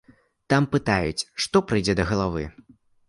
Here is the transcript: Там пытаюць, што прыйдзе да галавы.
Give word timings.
Там 0.53 0.63
пытаюць, 0.75 1.27
што 1.43 1.63
прыйдзе 1.73 1.97
да 2.01 2.07
галавы. 2.13 2.43